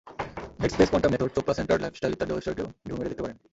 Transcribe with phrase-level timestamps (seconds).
[0.61, 3.37] হেডস্পেস, quantum method, Chopra centred lifestyle ইত্যাদি ওয়েবসাইটেও ঢুঁ মেরে দেখতে পারেন।